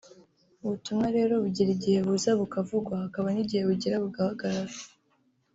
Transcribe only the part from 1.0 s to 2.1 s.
rero bugira igihe